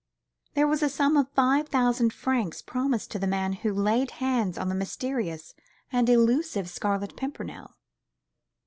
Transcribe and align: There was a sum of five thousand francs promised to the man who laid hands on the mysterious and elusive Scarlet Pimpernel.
There 0.55 0.65
was 0.65 0.81
a 0.81 0.89
sum 0.89 1.15
of 1.15 1.29
five 1.35 1.69
thousand 1.69 2.11
francs 2.11 2.63
promised 2.63 3.11
to 3.11 3.19
the 3.19 3.27
man 3.27 3.53
who 3.53 3.71
laid 3.71 4.09
hands 4.17 4.57
on 4.57 4.67
the 4.67 4.73
mysterious 4.73 5.53
and 5.91 6.09
elusive 6.09 6.67
Scarlet 6.71 7.15
Pimpernel. 7.15 7.75